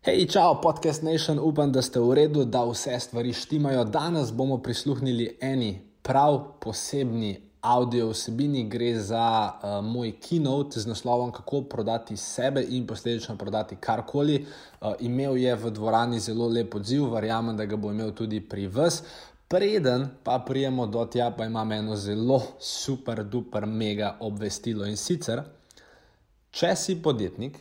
[0.00, 3.84] Hej, čau, podcast Nation, upam, da ste v redu, da vse stvari štimajo.
[3.84, 8.64] Danes bomo prisluhnili eni prav posebni audio vsebini.
[8.64, 14.46] Gre za uh, moj keynote z naslovom Kako prodati sebe in posledično prodati karkoli.
[14.80, 18.68] Uh, imel je v dvorani zelo lep odziv, verjamem, da ga bo imel tudi pri
[18.72, 19.02] vas.
[19.48, 25.44] Preden pa prijemo do tja, pa imam eno zelo super, duper, mega obvestilo in sicer,
[26.50, 27.60] če si podjetnik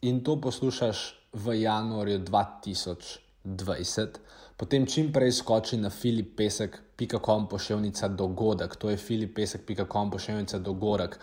[0.00, 4.08] in to poslušaš v januarju 2020,
[4.56, 11.18] potem čim prej skoči na filipesek.com pošiljnica dogodek, to je filipesek.com pošiljnica dogodek.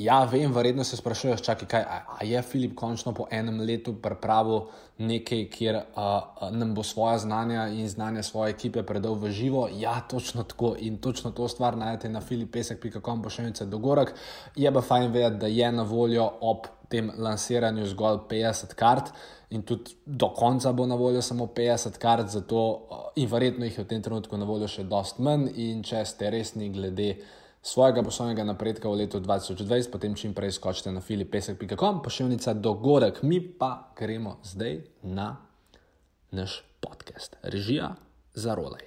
[0.00, 3.92] Ja, vem, verjetno se sprašuješ, čakaj, kaj a, a je Filip končno po enem letu
[4.02, 4.62] pripravil
[4.98, 6.06] nekaj, kjer a,
[6.56, 9.68] nam bo svoje znanja in znanje svoje ekipe predal v živo.
[9.76, 14.14] Ja, točno tako in točno to stvar najdete na filipesek.com pošiljnica dogodek.
[14.56, 19.12] Je pa fajn vedeti, da je na voljo ob tem lansiranju zgolj 50 kart
[19.50, 22.62] in tudi do konca bo na voljo samo 50 kart, zato
[23.16, 25.48] in verjetno jih je v tem trenutku na voljo še dost manj.
[25.58, 27.16] In če ste resni glede
[27.62, 33.40] svojega poslovnega napredka v letu 2020, potem čim prej skočite na filipesek.com, pošiljnica dogodek, mi
[33.40, 35.34] pa gremo zdaj na
[36.30, 37.36] naš podcast.
[37.42, 37.94] Režija
[38.34, 38.86] za rolej.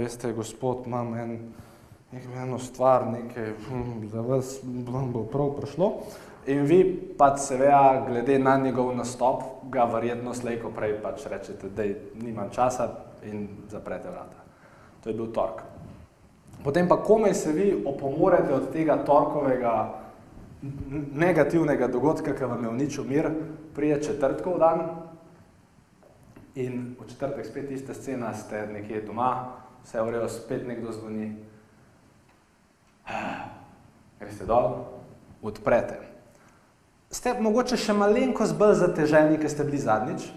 [0.00, 1.38] Veste, gospod, imam en,
[2.42, 5.92] eno stvar, nekaj hm, za vas, vam bo prav prišlo.
[6.50, 6.80] In vi
[7.18, 11.84] pač seveda, glede na njegov nastop, ga verjetno slejko prej pač rečete, da
[12.22, 12.88] nimam časa
[13.28, 14.40] in zaprete vrata.
[15.04, 15.62] To je bil tork.
[16.64, 19.74] Potem pa komaj se vi opomorete od tega torkovega
[21.16, 23.30] negativnega dogodka, ki vam je uničil mir,
[23.74, 24.82] prije četrtkov dan,
[26.54, 29.54] In v četrtek spet ista scena, ste nekje doma,
[29.84, 31.36] vse urejo, spet nekdo zvoni.
[34.20, 34.84] Greste dol,
[35.42, 35.98] odprete.
[37.10, 40.28] Ste mogoče še malenkost bolj zateženi, ker ste bili zadnjič,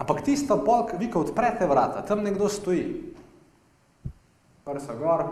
[0.00, 3.12] ampak tisto polk, vi ko odprete vrata, tam nekdo stoji.
[4.64, 5.24] Prsa gor,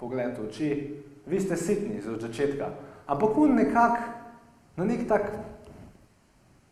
[0.00, 0.70] pogled v oči,
[1.28, 2.70] vi ste sitni za začetka,
[3.06, 4.00] ampak on nekak,
[4.76, 5.28] na nek tak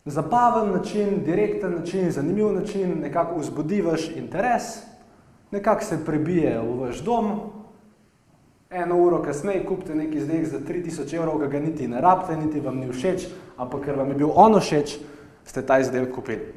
[0.05, 4.90] zabaven način, direkten način, zanimiv način, nekako vzbudi vaš interes,
[5.51, 7.31] nekako se prebije v vaš dom,
[8.69, 12.59] eno uro kasneje kupite neki izdelek za 3000 evrov, ga, ga niti ne rabite, niti
[12.59, 14.97] vam ni všeč, ampak ker vam je bil ono všeč,
[15.45, 16.53] ste ta izdelek kupili.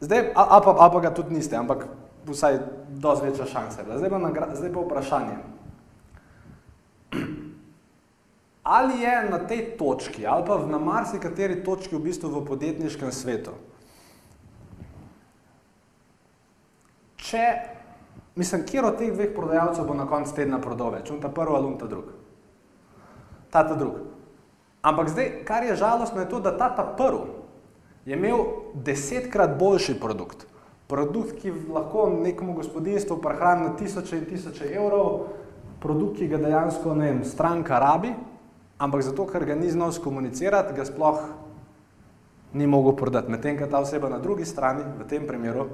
[0.00, 1.88] Zdaj, a, a, pa, a pa ga tudi niste, ampak
[2.26, 3.84] vsaj dosti večja šansa.
[3.96, 5.36] Zdaj pa, zdaj pa vprašanje.
[8.62, 13.56] Ali je na tej točki, ali pa na marsikateri točki v bistvu v podjetniškem svetu,
[17.30, 17.44] če,
[18.38, 21.70] mislim, kjer od teh dveh prodajalcev bo na koncu tedna prodal več, unta prvi ali
[21.70, 22.12] unta drug?
[23.50, 24.02] Ta ta drug.
[24.86, 27.40] Ampak zdaj, kar je žalostno, je to, da ta ta prvi
[28.08, 28.38] je imel
[28.74, 30.46] desetkrat boljši produkt.
[30.88, 35.28] Produkt, ki lahko nekomu gospodinstvu prehrani na tisoče in tisoče evrov,
[35.82, 38.10] produkt, ki ga dejansko, ne vem, stranka rabi,
[38.80, 41.20] ampak zato, ker ga ni znal skomunicirati, ga sploh
[42.56, 43.30] ni mogel prodati.
[43.30, 45.68] Medtem, ko ta oseba na drugi strani, v tem primeru,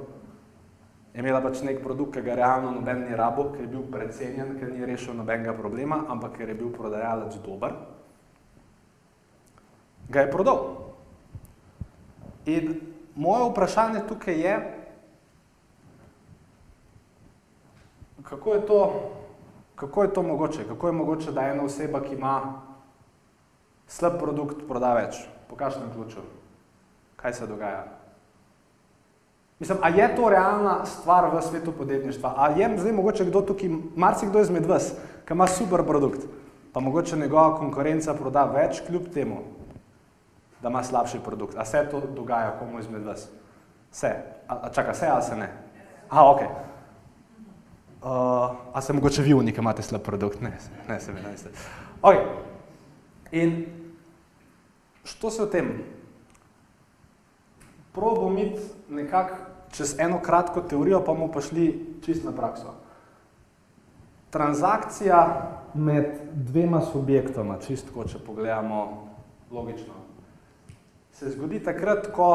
[1.17, 4.51] je imela pač nek produkt, ki ga realno noben ni rabo, ker je bil precenjen,
[4.59, 7.73] ker ni rešil nobenega problema, ampak ker je bil prodajalec dober,
[10.13, 10.61] ga je prodal.
[12.45, 12.77] In
[13.17, 14.53] moje vprašanje tukaj je,
[18.21, 18.81] kako je to,
[19.75, 22.61] kako je to mogoče, kako je mogoče, da ena oseba, ki ima
[23.89, 25.25] slab produkt proda več.
[25.49, 26.21] Po kakšnem ključu?
[27.17, 27.96] Kaj se dogaja?
[29.59, 32.33] Mislim, a je to realna stvar v svetu podjetništva?
[32.37, 34.93] A je zdaj mogoče kdo tukaj, marsikdo izmed vas,
[35.25, 36.27] ki ima super produkt,
[36.73, 39.37] pa mogoče njegova konkurenca proda več kljub temu,
[40.61, 41.57] da ima slabši produkt.
[41.57, 43.29] A se to dogaja komu izmed vas?
[43.91, 44.15] Se.
[44.47, 45.49] A, a čaka, se ali se ne?
[46.09, 46.41] A, ok.
[46.41, 46.47] Uh,
[48.73, 50.41] a se mogoče vi nekem imate slab produkt?
[50.41, 50.57] Ne,
[50.87, 51.57] ne, se mi ne mislite.
[52.01, 52.15] Ok.
[53.31, 53.65] In
[55.03, 55.83] što se v tem?
[57.93, 62.73] Probo imeti nekako čez eno kratko teorijo, pa bomo pa šli čist na prakso.
[64.29, 65.19] Transakcija
[65.73, 69.07] med dvema subjektoma, čistko, če pogledamo
[69.51, 69.93] logično,
[71.11, 72.29] se zgodi takrat, ko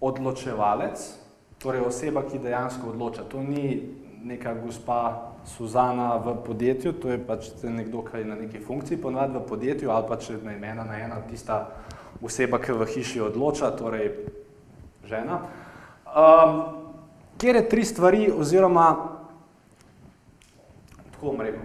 [0.00, 1.00] odločevalec,
[1.60, 7.48] torej oseba, ki dejansko odloča, to ni neka gospa Suzana v podjetju, to je pač
[7.64, 10.98] nekdo, ki je na neki funkciji ponovadi v podjetju ali pa če je ena na
[11.00, 11.70] ena tista
[12.22, 14.12] oseba, ki v hiši odloča, torej
[15.08, 15.40] žena.
[16.10, 16.62] Um,
[17.38, 18.88] kjer je tri stvari oziroma,
[21.12, 21.62] tako bom rekel,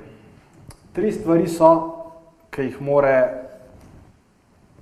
[0.94, 1.72] tri stvari so,
[2.54, 3.16] ki jih more,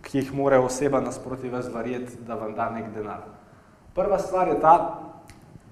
[0.04, 3.24] ki jih more oseba nasproti vas verjeti, da vam da nek denar.
[3.96, 4.76] Prva stvar je ta,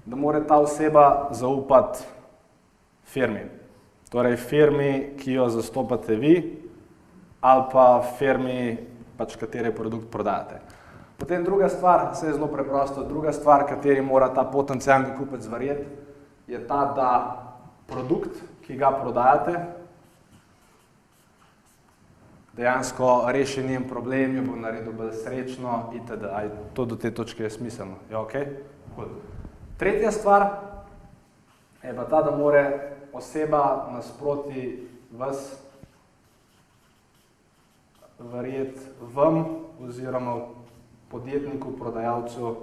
[0.06, 2.02] da mora ta oseba zaupati
[3.04, 3.44] firmi.
[4.10, 6.34] Torej, firmi, ki jo zastopate vi,
[7.40, 8.76] ali pa firmi,
[9.16, 10.60] pač katere produkt prodajate.
[11.22, 15.84] Potem druga stvar, vse je zelo preprosto, druga stvar, kateri mora ta potencijalni kupec verjeti,
[16.50, 17.10] je ta, da
[17.86, 19.60] produkt, ki ga prodajate,
[22.58, 26.26] dejansko reši njen problem, jo bo naredil bolj srečno itd.
[26.26, 26.40] A
[26.74, 28.00] to do te točke je smiselno?
[28.10, 28.34] Je ok?
[28.96, 29.12] Cool.
[29.78, 30.48] Tretja stvar
[31.84, 32.64] je pa ta, da more
[33.12, 35.54] oseba nasproti vas
[38.18, 38.80] verjeti
[39.14, 39.44] vam
[39.86, 40.61] oziroma
[41.12, 42.56] podjetniku, prodajalcu,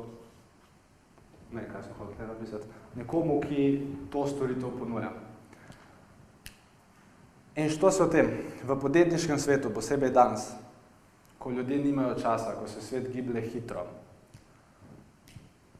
[1.54, 3.66] ne, kaj sem hotel napisati, nekomu, ki
[4.12, 5.12] to storitev ponuja.
[7.56, 8.30] In što se o tem?
[8.64, 10.52] V podjetniškem svetu, posebej danes,
[11.40, 13.86] ko ljudje nimajo časa, ko se svet giblje hitro,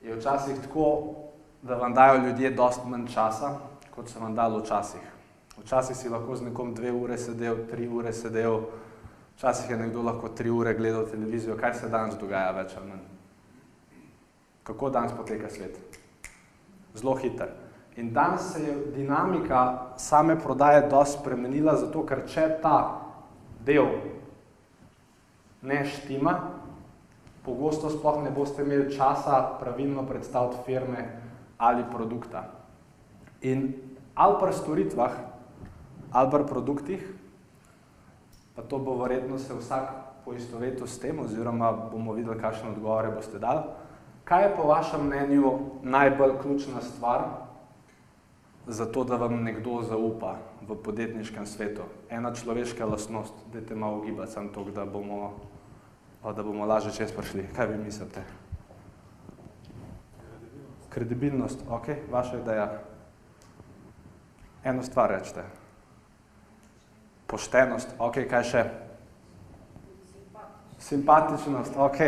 [0.04, 1.16] je včasih tako,
[1.62, 3.58] da vam dajo ljudje dost manj časa,
[3.96, 5.02] kot se vam dalo včasih.
[5.58, 8.62] Včasih si lahko z nekom dve ure sedel, tri ure sedel,
[9.40, 13.04] Včasih je nekdo lahko tri ure gledal televizijo, kaj se danes dogaja več ali manj.
[14.68, 15.78] Kako danes poteka svet?
[16.94, 17.54] Zelo hiter.
[17.96, 19.62] In danes se je dinamika
[19.98, 22.74] same prodaje dosti spremenila, zato ker če ta
[23.64, 23.88] del
[25.62, 26.36] ne štima,
[27.48, 31.06] pogosto sploh ne boste imeli časa pravilno predstaviti firme
[31.58, 32.44] ali produkta.
[33.48, 33.72] In
[34.16, 35.18] ali pri storitvah,
[36.12, 37.10] ali pri produktih,
[38.56, 39.92] pa to bo verjetno se vsak
[40.26, 43.64] poistovetil s tem, oziroma bomo videli, kakšne odgovore boste dali.
[44.24, 47.24] Kaj je po vašem mnenju najbolj ključna stvar
[48.68, 50.36] za to, da vam nekdo zaupa
[50.68, 51.88] v podjetniškem svetu?
[52.10, 55.34] Ena človeška lastnost, dajte malo ugibati sam to, da bomo,
[56.24, 57.48] da bomo lažje čez prišli.
[57.56, 58.22] Kaj vi mislite?
[60.90, 62.70] Kredibilnost, ok, vaša ideja.
[64.64, 65.69] Eno stvar rečete
[67.30, 68.66] poštenost, ok, kaj še?
[70.80, 72.00] Simpatičnost, ok.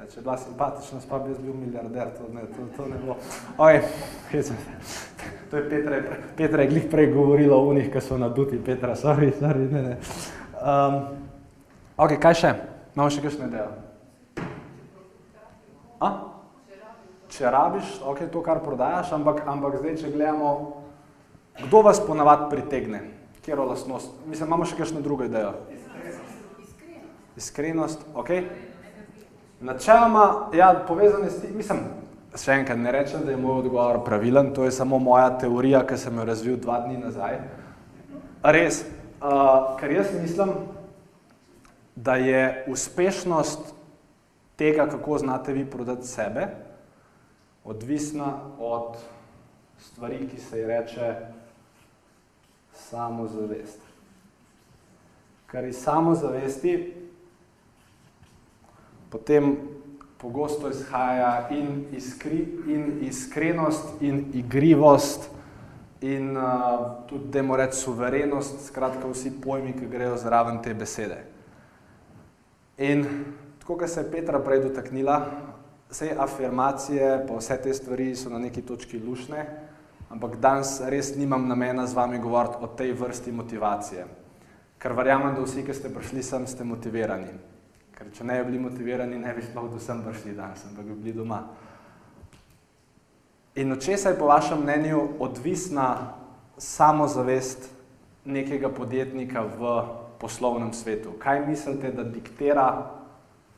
[0.00, 3.00] Ja, če je bila simpatičnost, pa bi jaz bil milijarder, to ne, to, to ne
[3.04, 3.16] bo.
[3.60, 3.82] Oj,
[5.50, 5.98] to je Petra,
[6.38, 9.94] Petra je glih prej govorila o unih, ki so naduti, Petra, sorry, sorry, ne, ne.
[10.56, 10.98] Um,
[12.00, 12.56] ok, kaj še?
[12.96, 13.68] Imamo še kakšno idejo?
[16.00, 16.10] A?
[17.30, 20.54] Če rabiš, ok, to, kar prodajaš, ampak, ampak zdaj, če gledamo,
[21.60, 23.19] kdo vas ponavad pritegne?
[23.44, 24.10] Kjero lastnost?
[24.28, 25.54] Mislim, imamo še kakšno drugo idejo?
[25.72, 26.36] Iskrenost.
[27.36, 28.30] Iskrenost, ok.
[29.60, 30.24] Načeloma,
[30.56, 31.80] ja, povezane s tem, mislim,
[32.36, 35.98] še enkrat ne rečem, da je moj odgovor pravilen, to je samo moja teorija, ki
[36.00, 37.40] sem jo razvil dva dni nazaj.
[38.44, 38.84] Res,
[39.20, 40.54] uh, ker jaz mislim,
[41.96, 43.72] da je uspešnost
[44.60, 46.46] tega, kako znate vi prodati sebe,
[47.64, 48.96] odvisna od
[49.80, 51.14] stvari, ki se ji reče
[52.88, 53.80] samozavest.
[55.46, 56.74] Kar iz samozavesti
[59.10, 59.56] potem
[60.18, 65.30] pogosto izhaja in, iskri, in iskrenost, in igrivost,
[66.00, 71.18] in uh, tudi, da moramo reči, suverenost, skratka, vsi pojmi, ki grejo zraven te besede.
[72.78, 73.04] In
[73.60, 75.18] tako, kot se je Petra prej dotaknila,
[75.90, 79.44] vse afirmacije, pa vse te stvari so na neki točki lušne,
[80.10, 84.04] ampak danes res nimam namena z vami govoriti o tej vrsti motivacije.
[84.80, 87.30] Ker verjamem, da vsi, ki ste prišli sem, ste motivirani.
[87.94, 90.96] Ker če ne bi bili motivirani, ne bi sploh do sem prišli danes, ampak bi
[90.96, 91.44] bili doma.
[93.60, 96.16] In od česa je po vašem mnenju odvisna
[96.56, 97.68] samozavest
[98.24, 99.74] nekega podjetnika v
[100.20, 101.12] poslovnem svetu?
[101.18, 102.68] Kaj mislite, da diktira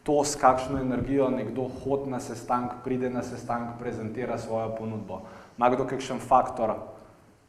[0.02, 5.22] to, s kakšno energijo nekdo hod na sestank, pride na sestank, prezentira svojo ponudbo?
[5.56, 6.74] Ima kdo kakšen faktor,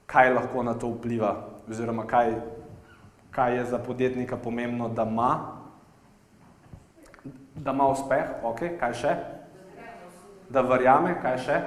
[0.06, 1.36] kaj lahko na to vpliva,
[1.70, 2.36] oziroma kaj,
[3.32, 5.30] kaj je za podjetnika pomembno, da ima,
[7.56, 9.16] da ima uspeh, ok, kaj še?
[10.50, 11.62] Da verjame, kaj še?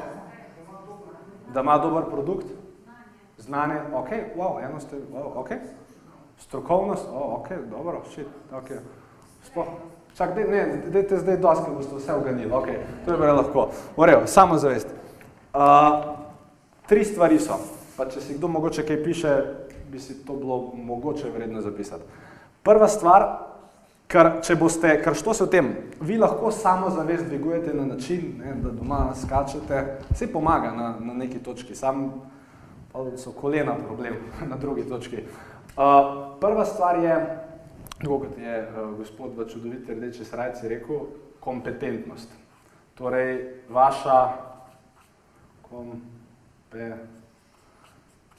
[1.55, 2.53] Da ima dober produkt?
[3.39, 5.51] Znanje, ok, wow, eno ste, wow, ok.
[6.39, 8.71] Strokovnost, o, ok, dobro, shit, ok.
[9.49, 9.67] Sploh,
[10.17, 10.63] čak, dej, ne,
[10.93, 12.69] dejte zdaj dosti, boste vse uganili, ok,
[13.05, 13.67] to je bilo lahko.
[13.97, 14.89] Urejo, samo zavest.
[15.57, 16.26] Uh,
[16.89, 17.59] tri stvari so,
[17.97, 19.35] pa če si kdo mogoče kaj piše,
[19.93, 22.03] bi si to bilo mogoče vredno zapisati.
[22.63, 23.47] Prva stvar,
[24.07, 25.69] Ker, če boste, ker što se v tem,
[26.07, 29.81] vi lahko samo zavest dvigujete na način, ne, da doma skačete,
[30.13, 32.05] vse pomaga na, na neki točki, sam
[32.93, 35.25] pa so kolena problem na drugi točki.
[35.75, 37.17] Uh, prva stvar je,
[37.99, 41.09] tako kot je uh, gospod v čudoviti rdeči srajci rekel,
[41.43, 42.31] kompetentnost.
[42.95, 44.21] Torej, vaša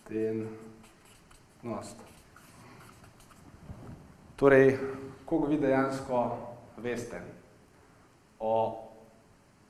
[0.07, 1.97] kompetentnost.
[4.35, 4.77] Torej,
[5.25, 6.37] koliko vi dejansko
[6.77, 7.21] veste
[8.39, 8.83] o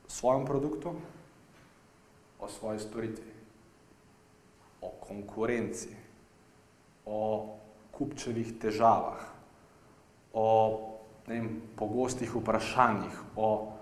[0.06, 0.92] svojem produktu,
[2.40, 3.32] o svoji storitvi,
[4.80, 5.96] o konkurenci,
[7.06, 7.48] o
[7.92, 9.24] kupčevih težavah,
[10.32, 10.78] o
[11.26, 13.72] vem, pogostih vprašanjih, o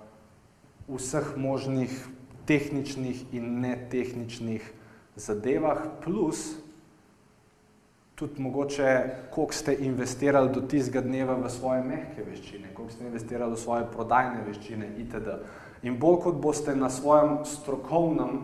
[0.88, 2.06] vseh možnih
[2.46, 4.75] tehničnih in netehničnih
[5.16, 6.56] zadevah, plus
[8.16, 13.52] tudi mogoče, koliko ste investirali do tistega dneva v svoje mehke veščine, koliko ste investirali
[13.52, 15.36] v svoje prodajne veščine itd.
[15.84, 18.38] In bolj kot boste na svojem strokovnem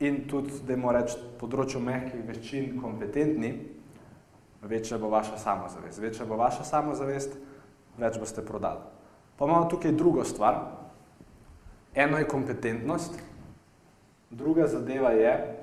[0.00, 3.50] in tudi, da moramo reči, področju mehkih veščin kompetentni,
[4.62, 5.98] večja bo vaša samozavest.
[5.98, 7.34] Večja bo vaša samozavest,
[7.98, 8.86] več boste prodali.
[9.36, 10.62] Pa imamo tukaj drugo stvar.
[11.94, 13.18] Eno je kompetentnost,
[14.30, 15.59] druga zadeva je,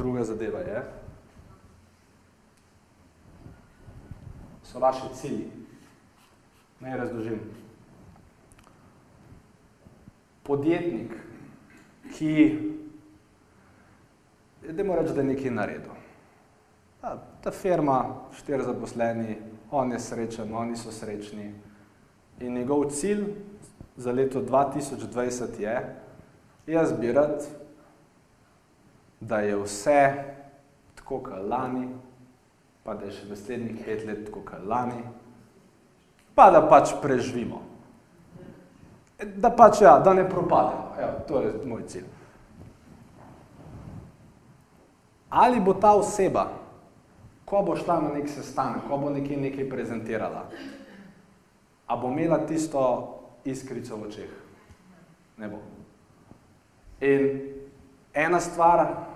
[0.00, 0.82] Druga zadeva je,
[4.64, 5.50] so vaši cilji.
[6.80, 7.40] Naj razložim.
[10.42, 11.12] Podjetnik,
[12.16, 12.32] ki,
[14.68, 15.92] idemo reči, da je nekaj naredil.
[17.00, 18.00] Ta, ta firma,
[18.40, 19.36] štiri zaposleni,
[19.70, 21.52] on je srečen, oni so srečni.
[22.40, 23.34] In njegov cilj
[23.96, 25.76] za leto 2020 je,
[26.66, 27.59] jaz bi rad
[29.20, 30.12] da je vse
[30.94, 31.88] tako, kot lani,
[32.84, 35.02] pa da je še naslednjih pet let tako, kot lani,
[36.34, 37.60] pa da pač preživimo.
[39.36, 40.94] Da pač, ja, da ne propademo.
[40.96, 42.08] Evo, to je moj cilj.
[45.30, 46.48] Ali bo ta oseba,
[47.44, 50.46] ko bo šla na nek sestanek, ko bo nekaj, nekaj prezentirala,
[51.86, 52.82] a bo imela tisto
[53.44, 54.32] iskrico v očeh?
[55.38, 55.60] Ne bo.
[57.00, 57.28] In
[58.14, 59.09] ena stvar,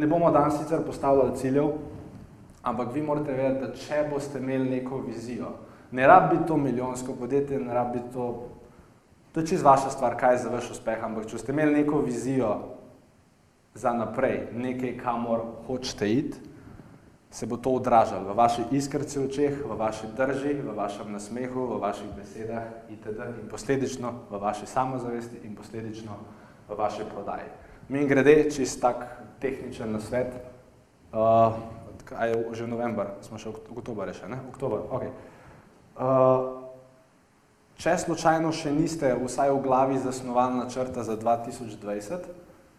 [0.00, 1.72] ne bomo danes sicer postavljali ciljev,
[2.62, 5.52] ampak vi morate vedeti, da če boste imeli neko vizijo,
[5.92, 8.26] ne rabi to milijonsko podjetje, ne rabi to,
[9.32, 12.00] to je čist vaša stvar, kaj je za vaš uspeh, ampak če ste imeli neko
[12.06, 12.54] vizijo
[13.74, 16.50] za naprej, nekaj, kamor hočete iti,
[17.30, 21.66] se bo to odražalo v vaši iskrci v očeh, v vaši drži, v vašem nasmehu,
[21.76, 23.20] v vaših besedah itd.
[23.42, 26.16] in posledično v vaši samozavesti in posledično
[26.68, 27.69] v vaši prodaji.
[27.90, 29.02] Mi grede, čist tak
[29.42, 30.30] tehničen nasvet,
[31.10, 31.56] uh,
[32.06, 34.38] kaj je že november, smo še oktober še, ne?
[34.46, 35.02] Oktober, ok.
[35.98, 36.62] Uh,
[37.82, 42.30] če slučajno še niste vsaj v glavi zasnovali načrta za 2020,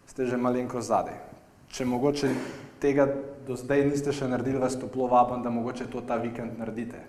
[0.08, 1.20] ste že malenko zadej.
[1.68, 2.32] Če mogoče
[2.80, 3.04] tega
[3.44, 7.04] do zdaj niste še naredili, vas toplo vabam, da mogoče to ta vikend naredite.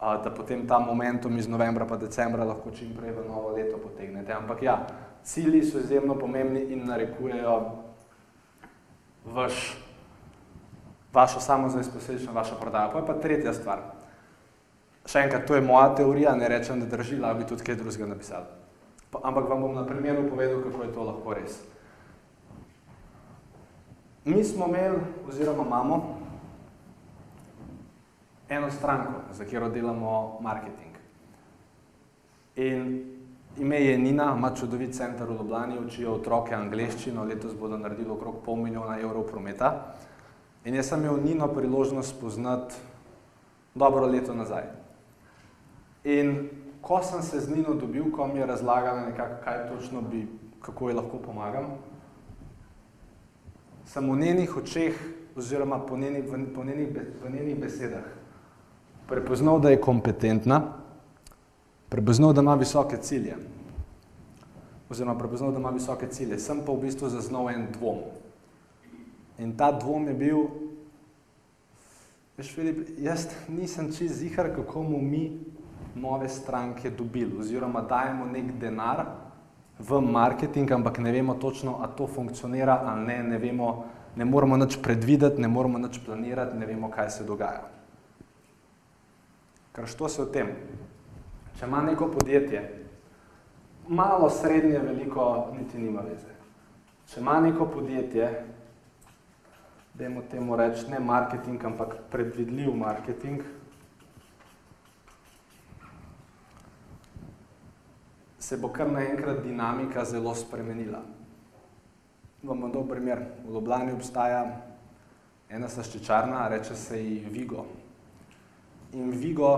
[0.00, 3.76] Uh, da potem ta momentum iz novembra pa decembra lahko čim prej v novo leto
[3.76, 4.32] potegnete.
[4.32, 4.80] Ampak ja,
[5.24, 7.56] cilji so izjemno pomembni in narekujejo
[9.24, 9.76] vaš,
[11.12, 12.90] vašo samozavest, posledično vaša prodaja.
[12.92, 13.82] Pa je pa tretja stvar.
[15.06, 18.06] Še enkrat, to je moja teorija, ne rečem, da drži, lahko bi tudi kaj drugega
[18.06, 18.48] napisal.
[19.10, 21.60] Pa, ampak vam bom na primeru povedal, kako je to lahko res.
[24.24, 25.96] Mi smo imeli, oziroma imamo,
[28.48, 30.94] eno stranko, za katero delamo marketing.
[32.56, 33.19] In
[33.60, 38.38] Ime je Nina, ima čudovit center v Ljubljani, učijo otroke angleščino, letos bodo naredili okrog
[38.44, 39.92] pol milijona evrov prometa.
[40.64, 42.74] In jaz sem imel Nino priložnost spoznati
[43.74, 44.64] dobro leto nazaj.
[46.04, 46.48] In
[46.80, 50.24] ko sem se z Nino dobil, ko mi je razlagala nekako, kaj točno bi,
[50.64, 51.74] kako ji lahko pomagam,
[53.84, 54.96] sem v njenih očeh
[55.36, 56.24] oziroma po njenih,
[56.54, 58.08] po njenih, v njenih besedah
[59.08, 60.79] prepoznal, da je kompetentna,
[61.90, 63.36] prepoznal, da ima visoke cilje.
[64.90, 66.38] Oziroma, prepoznal, da ima visoke cilje.
[66.38, 68.02] Sem pa v bistvu zaznal en dvom.
[69.38, 70.40] In ta dvom je bil,
[72.38, 75.40] veš, Filip, jaz nisem čist zihar, kako bomo mi
[75.94, 77.38] nove stranke dobili.
[77.40, 79.06] Oziroma, dajemo nek denar
[79.78, 83.84] v marketing, ampak ne vemo točno, a to funkcionira ali ne, ne vemo,
[84.16, 87.64] ne moremo nič predvideti, ne moremo nič planirati, ne vemo, kaj se dogaja.
[89.72, 90.52] Ker što se o tem?
[91.60, 92.60] Če ima neko podjetje,
[93.88, 96.32] malo, srednje, veliko, niti nima veze.
[97.10, 98.28] Če ima neko podjetje,
[99.92, 103.42] dajmo temu reči ne marketing, ampak predvidljiv marketing,
[108.38, 111.02] se bo kar naenkrat dinamika zelo spremenila.
[112.40, 113.20] Vam bom dal primer.
[113.44, 114.40] V Ljubljani obstaja
[115.52, 117.66] ena slaščičarna, reče se ji Vigo.
[118.96, 119.52] In Vigo,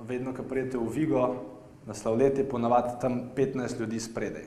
[0.00, 1.24] vedno, ko pridete v Vigo,
[1.86, 4.46] na slavlet je ponavadi tam 15 ljudi spredaj.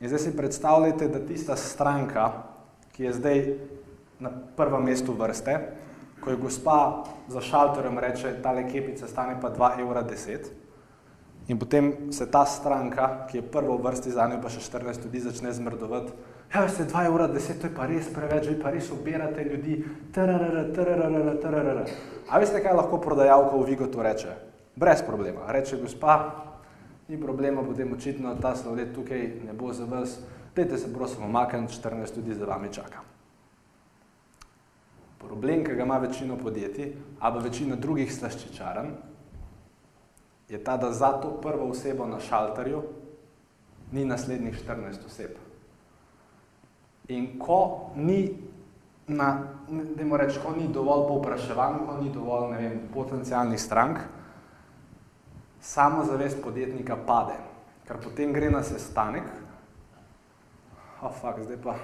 [0.00, 2.32] In zdaj si predstavljajte, da tista stranka,
[2.92, 3.42] ki je zdaj
[4.20, 5.58] na prvem mestu vrste,
[6.20, 10.04] ko je gospa za šalterjem reče, tale kepica stane pa 2,10 evra,
[11.48, 15.04] in potem se ta stranka, ki je prva v vrsti za njo, pa še 14
[15.04, 16.12] ljudi začne zmrdovati,
[16.56, 19.76] ja, veste, 2,10 evra, to je pa res preveč, vi pa res obirate ljudi,
[20.12, 21.80] trrrr, trrrr, trrrr.
[22.28, 24.36] A veste, kaj lahko prodajalka v Vigo to reče?
[24.76, 25.50] Brez problema.
[25.52, 26.16] Reče gospa,
[27.08, 30.18] ni problema, potem očitno ta slavlet tukaj ne bo za vas,
[30.56, 33.04] dajte se prosim omakniti, 14 ljudi za vami čaka.
[35.18, 38.94] Problem, ki ga ima večino podjetij, ali pa večina drugih slaščičarn,
[40.48, 42.82] je ta, da za to prvo osebo na šalterju
[43.92, 45.45] ni naslednjih 14 oseb.
[47.08, 48.34] In ko ni,
[49.06, 49.54] na,
[50.18, 54.00] reči, ko ni dovolj povpraševanj, ko ni dovolj ne vem, potencijalnih strank,
[55.62, 57.38] samozavest podjetnika pade.
[57.86, 59.28] Ker potem gre na sestanek,
[61.02, 61.78] oh, fuck, zdaj pa,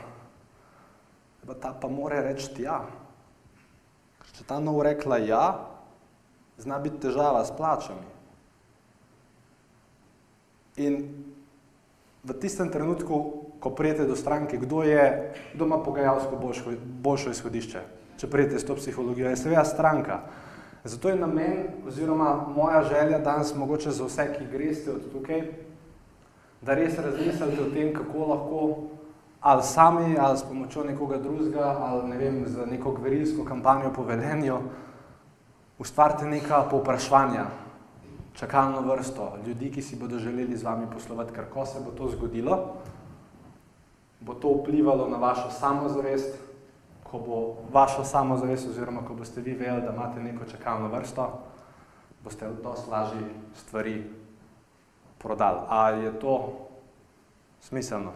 [1.38, 2.83] zdaj pa ta pa more reči ja.
[4.33, 5.45] Če ta nov rekla ja,
[6.59, 8.07] zna biti težava s plačami.
[10.83, 10.99] In
[12.25, 17.81] v tistem trenutku, ko prijete do stranke, kdo je, kdo ima pogajalsko boljšo, boljšo izhodišče,
[18.19, 20.19] če prijete s to psihologijo, je seveda stranka.
[20.85, 25.45] Zato je namen oziroma moja želja danes mogoče za vse, ki greste od tukaj,
[26.63, 28.65] da res razmislite o tem, kako lahko
[29.41, 34.02] ali sami, ali s pomočjo nekoga drugega, ali ne vem, z neko gverilsko kampanjo po
[34.06, 34.58] velenju,
[35.78, 37.47] ustvarite neka povprašanja,
[38.39, 42.08] čakalno vrsto ljudi, ki si bodo želeli z vami poslovati, ker ko se bo to
[42.15, 42.58] zgodilo,
[44.25, 46.39] bo to vplivalo na vašo samozavest,
[47.02, 51.28] ko bo vašo samozavest oziroma ko boste vi vedeli, da imate neko čakalno vrsto,
[52.25, 54.11] boste dosti lažje stvari
[55.19, 55.58] prodali.
[55.69, 56.52] A je to
[57.61, 58.13] smiselno?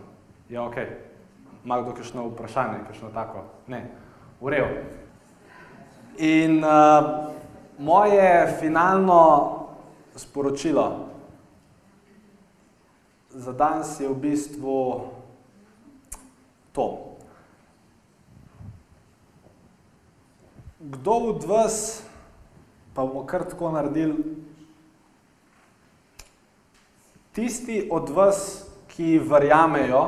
[0.49, 0.77] Ja, ok.
[1.65, 3.45] Ima kdo kakšno vprašanje, kakšno tako?
[3.67, 3.91] Ne.
[4.41, 4.75] V redu.
[6.19, 6.71] In uh,
[7.79, 9.53] moje finalno
[10.15, 11.07] sporočilo
[13.31, 15.01] za danes je v bistvu
[16.77, 17.17] to.
[20.81, 22.03] Kdo od vas,
[22.95, 24.37] pa bomo kar tako naredili,
[27.33, 30.05] tisti od vas, ki verjamejo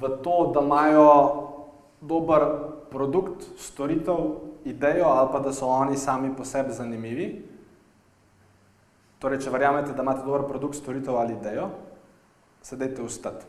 [0.00, 1.12] v to, da imajo
[2.00, 2.42] dober
[2.90, 4.18] produkt, storitev,
[4.64, 7.30] idejo ali pa da so oni sami po sebi zanimivi,
[9.22, 11.68] Torej, če verjamete, da imate dober produkt, storitev ali idejo,
[12.66, 13.46] se dajte ustati.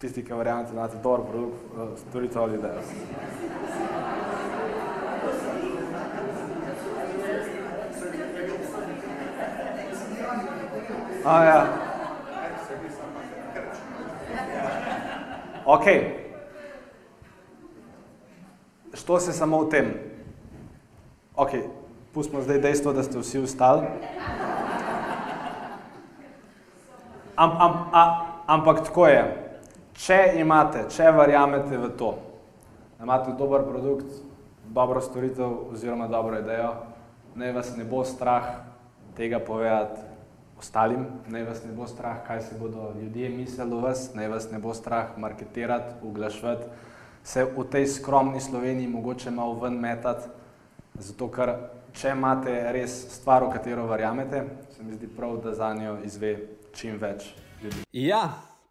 [0.00, 2.80] Tisti, ki verjamete, da imate dober produkt, eh, storitev ali idejo.
[11.24, 11.66] A, ja.
[15.64, 15.84] Ok.
[18.94, 19.94] Što se samo v tem?
[21.36, 21.50] Ok,
[22.14, 23.86] pustimo zdaj dejstvo, da ste vsi ustali.
[27.36, 29.49] Am, am, a, ampak tako je.
[30.00, 32.14] Če imate, če verjamete v to,
[32.96, 34.22] da imate dober produkt,
[34.72, 36.70] dobro storitev oziroma dobro idejo,
[37.36, 38.46] naj vas ne bo strah
[39.18, 40.00] tega povedati
[40.60, 44.50] ostalim, naj vas ne bo strah, kaj se bodo ljudje mislili o vas, naj vas
[44.50, 46.68] ne bo strah marketirati, oglašvati,
[47.24, 50.28] se v tej skromni Sloveniji mogoče malo ven metati,
[50.94, 51.54] zato ker
[51.92, 54.44] če imate res stvar, v katero verjamete,
[54.76, 56.36] se mi zdi prav, da za njo izve
[56.76, 57.84] čim več ljudi.
[57.92, 58.28] Ja,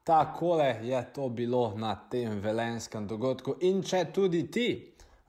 [0.10, 3.54] tako je to bilo na tem velenskem dogodku.
[3.62, 4.66] In če tudi ti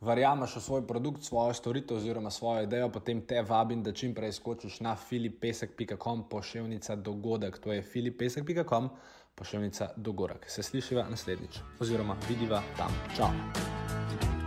[0.00, 4.32] verjameš v svoj produkt, svojo storitev oziroma svojo idejo, potem te vabim, da čim prej
[4.32, 7.58] skočiš na filipesek.com pošiljka dogodek.
[7.58, 8.88] To je filipesek.com
[9.34, 10.48] pošiljka dogodek.
[10.50, 12.96] Se slišiva naslednjič oziroma vidiva tam.
[13.16, 14.39] Čau!